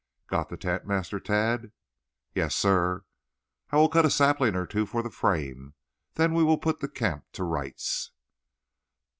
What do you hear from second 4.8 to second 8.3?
for the frame; then we will put the camp to rights."